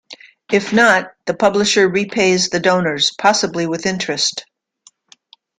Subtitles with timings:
[0.51, 4.47] If not, the publisher repays the donors, possibly with interest.